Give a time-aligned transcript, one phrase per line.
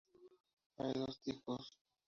[0.77, 1.77] Hay dos tipos.